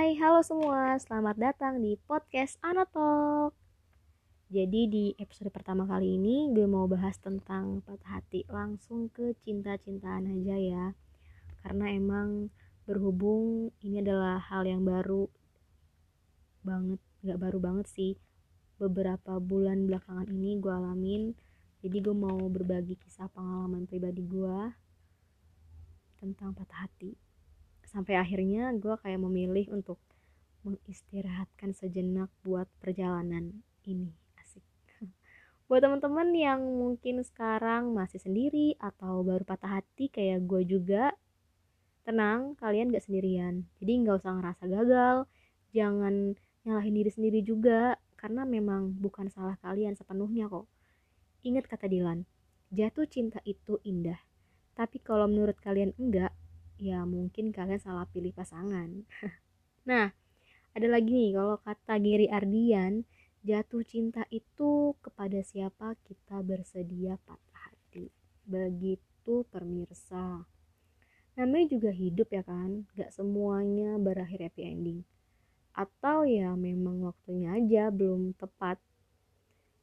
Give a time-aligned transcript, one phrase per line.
[0.00, 0.96] Hai, halo semua.
[0.96, 3.52] Selamat datang di podcast Anotok.
[4.48, 10.24] Jadi di episode pertama kali ini gue mau bahas tentang patah hati langsung ke cinta-cintaan
[10.24, 10.86] aja ya.
[11.60, 12.48] Karena emang
[12.88, 15.28] berhubung ini adalah hal yang baru
[16.64, 18.16] banget, gak baru banget sih.
[18.80, 21.36] Beberapa bulan belakangan ini gue alamin.
[21.84, 24.72] Jadi gue mau berbagi kisah pengalaman pribadi gue
[26.24, 27.12] tentang patah hati
[27.90, 29.98] sampai akhirnya gue kayak memilih untuk
[30.62, 34.14] mengistirahatkan sejenak buat perjalanan ini.
[34.38, 34.62] Asik.
[35.66, 41.16] Buat teman-teman yang mungkin sekarang masih sendiri atau baru patah hati kayak gue juga
[42.06, 43.66] tenang kalian gak sendirian.
[43.82, 45.16] Jadi nggak usah ngerasa gagal.
[45.74, 50.68] Jangan nyalahin diri sendiri juga karena memang bukan salah kalian sepenuhnya kok.
[51.42, 52.28] Ingat kata Dilan
[52.70, 54.18] jatuh cinta itu indah.
[54.78, 56.30] Tapi kalau menurut kalian enggak
[56.80, 59.04] ya mungkin kalian salah pilih pasangan.
[59.90, 60.08] nah,
[60.72, 63.04] ada lagi nih kalau kata Giri Ardian,
[63.44, 68.08] jatuh cinta itu kepada siapa kita bersedia patah hati.
[68.48, 70.48] Begitu pemirsa.
[71.36, 75.00] Namanya juga hidup ya kan, gak semuanya berakhir happy ending.
[75.76, 78.80] Atau ya memang waktunya aja belum tepat.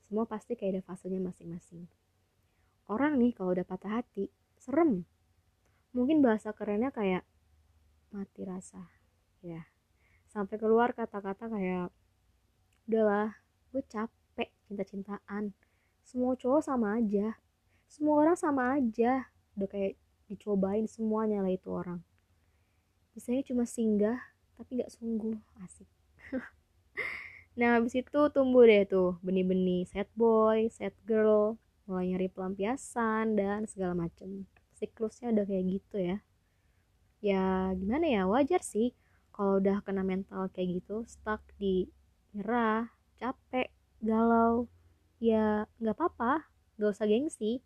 [0.09, 1.85] Semua pasti kayak ada fasenya masing-masing.
[2.87, 5.03] Orang nih kalau udah patah hati, serem
[5.97, 7.25] mungkin bahasa kerennya kayak
[8.13, 8.85] mati rasa.
[9.41, 9.65] Ya.
[10.29, 11.89] Sampai keluar kata-kata kayak
[12.85, 13.33] udahlah
[13.73, 15.57] gue capek cinta-cintaan.
[16.05, 17.33] Semua cowok sama aja.
[17.89, 19.25] Semua orang sama aja.
[19.57, 19.97] Udah kayak
[20.29, 22.05] dicobain semuanya lah itu orang.
[23.17, 24.21] Biasanya cuma singgah
[24.53, 25.33] tapi gak sungguh.
[25.65, 25.89] Asik.
[27.57, 29.89] Nah habis itu tumbuh deh tuh benih-benih.
[29.89, 31.57] Sad boy sad girl.
[31.89, 34.45] Mulai nyari pelampiasan dan segala macem
[34.77, 36.17] siklusnya udah kayak gitu ya.
[37.19, 38.21] Ya gimana ya?
[38.29, 38.93] Wajar sih
[39.33, 41.89] kalau udah kena mental kayak gitu stuck di
[42.37, 43.73] nyerah capek
[44.05, 44.69] galau
[45.17, 46.45] ya nggak apa-apa
[46.77, 47.65] gak usah gengsi.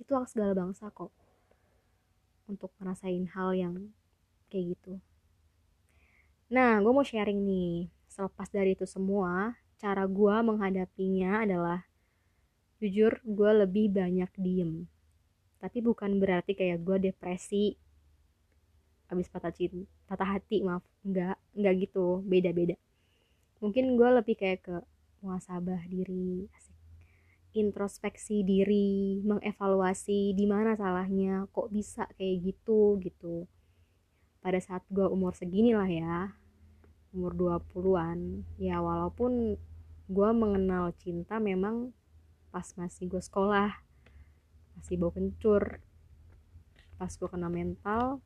[0.00, 1.12] Itu hak segala bangsa kok
[2.48, 3.74] untuk ngerasain hal yang
[4.48, 4.96] kayak gitu.
[6.48, 7.92] Nah gue mau sharing nih.
[8.08, 11.84] Selepas dari itu semua cara gue menghadapinya adalah
[12.80, 14.88] jujur gue lebih banyak diem
[15.62, 17.76] tapi bukan berarti kayak gue depresi.
[19.06, 20.82] Habis patah cinta patah hati maaf.
[21.06, 22.22] Nggak nggak gitu.
[22.26, 22.76] Beda beda
[23.60, 24.76] mungkin gue lebih kayak ke
[25.24, 26.76] muasabah diri asik.
[27.56, 33.48] Introspeksi diri mengevaluasi di mana salahnya kok bisa kayak gitu gitu.
[34.44, 36.36] Pada saat gue umur segini lah ya
[37.16, 39.56] umur 20-an ya walaupun
[40.06, 41.96] gue mengenal cinta memang
[42.52, 43.72] pas masih gue sekolah
[44.76, 45.80] masih bau kencur.
[47.00, 48.20] Pas gue kena mental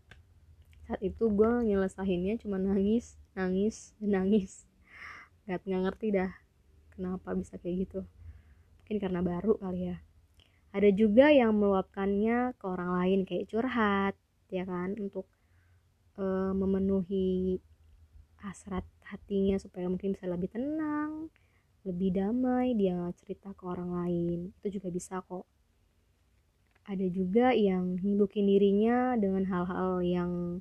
[0.91, 4.67] saat itu gue nyelesainnya cuma nangis nangis nangis.
[5.47, 6.33] Nggak nggak ngerti dah
[6.95, 8.01] kenapa bisa kayak gitu.
[8.83, 10.03] Mungkin karena baru kali ya.
[10.75, 14.15] Ada juga yang meluapkannya ke orang lain kayak curhat
[14.51, 15.31] ya kan untuk
[16.19, 17.63] uh, memenuhi
[18.43, 21.31] hasrat hatinya supaya mungkin bisa lebih tenang
[21.87, 24.39] lebih damai dia cerita ke orang lain.
[24.61, 25.49] Itu juga bisa kok
[26.91, 30.59] ada juga yang nyibukin dirinya dengan hal-hal yang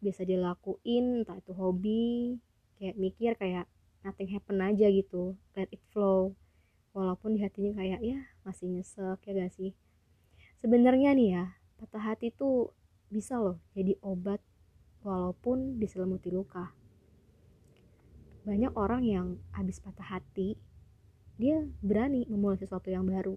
[0.00, 2.40] biasa dilakuin entah itu hobi
[2.80, 3.68] kayak mikir kayak
[4.00, 6.32] nothing happen aja gitu let it flow.
[6.96, 9.76] Walaupun di hatinya kayak ya masih nyesek ya gak sih?
[10.64, 11.44] Sebenarnya nih ya
[11.76, 12.72] patah hati tuh
[13.12, 14.40] bisa loh jadi obat
[15.04, 16.72] walaupun diselimuti luka.
[18.48, 20.56] Banyak orang yang habis patah hati
[21.36, 23.36] dia berani memulai sesuatu yang baru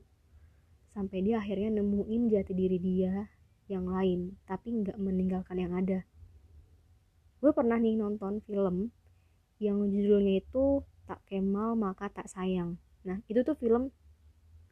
[0.97, 3.30] sampai dia akhirnya nemuin jati diri dia
[3.69, 6.02] yang lain tapi nggak meninggalkan yang ada.
[7.38, 8.90] Gue pernah nih nonton film
[9.62, 12.81] yang judulnya itu tak kemal maka tak sayang.
[13.06, 13.94] Nah itu tuh film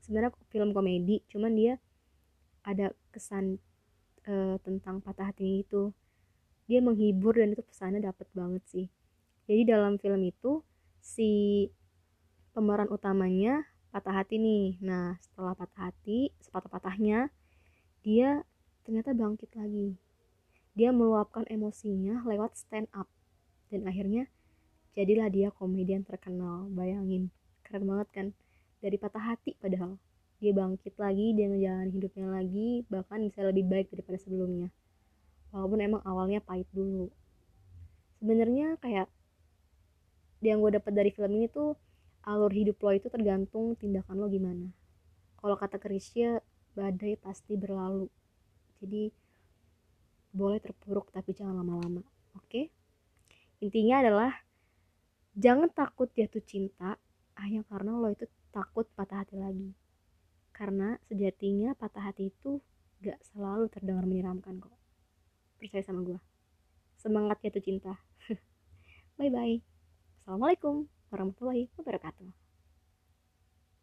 [0.02, 1.78] sebenarnya film komedi cuman dia
[2.66, 3.62] ada kesan
[4.26, 5.94] uh, tentang patah hati itu.
[6.66, 8.90] Dia menghibur dan itu pesannya dapet banget sih.
[9.46, 10.66] Jadi dalam film itu
[10.98, 11.70] si
[12.58, 13.62] pemeran utamanya
[13.96, 14.76] patah hati nih.
[14.84, 17.32] Nah setelah patah hati sepatah-patahnya
[18.04, 18.44] dia
[18.84, 19.96] ternyata bangkit lagi.
[20.76, 23.08] Dia meluapkan emosinya lewat stand up.
[23.72, 24.28] Dan akhirnya
[25.00, 26.68] jadilah dia komedian terkenal.
[26.76, 27.32] Bayangin
[27.64, 28.28] keren banget kan?
[28.84, 29.96] Dari patah hati padahal.
[30.44, 34.68] Dia bangkit lagi dia menjalani hidupnya lagi bahkan bisa lebih baik daripada sebelumnya.
[35.56, 37.08] Walaupun emang awalnya pahit dulu.
[38.20, 39.08] Sebenarnya kayak
[40.44, 41.80] yang gue dapat dari film ini tuh
[42.26, 44.74] alur hidup lo itu tergantung tindakan lo gimana.
[45.38, 46.42] Kalau kata Krisya
[46.74, 48.10] badai pasti berlalu.
[48.82, 49.14] Jadi
[50.36, 52.04] boleh terpuruk tapi jangan lama-lama
[52.36, 52.44] oke?
[52.50, 52.68] Okay?
[53.64, 54.32] intinya adalah
[55.32, 57.00] jangan takut jatuh cinta
[57.40, 59.72] hanya karena lo itu takut patah hati lagi.
[60.52, 62.60] Karena sejatinya patah hati itu
[63.00, 64.76] gak selalu terdengar menyeramkan kok.
[65.56, 66.20] Percaya sama gue
[67.00, 67.94] semangat jatuh cinta.
[69.18, 69.76] Bye bye
[70.26, 72.45] assalamualaikum warahmatullahi wabarakatuh